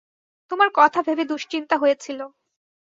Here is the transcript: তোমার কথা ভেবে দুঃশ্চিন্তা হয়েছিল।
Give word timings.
তোমার 0.51 0.69
কথা 0.75 0.99
ভেবে 1.01 1.23
দুঃশ্চিন্তা 1.25 1.75
হয়েছিল। 1.77 2.19